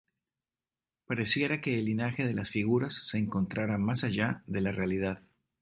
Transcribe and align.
Pareciera 1.05 1.61
que 1.61 1.77
el 1.77 1.85
linaje 1.85 2.25
de 2.25 2.33
las 2.33 2.49
figuras 2.49 2.91
se 3.07 3.19
encontrara 3.19 3.77
más 3.77 4.03
allá 4.03 4.41
de 4.47 4.61
la 4.61 4.71
realidad. 4.71 5.21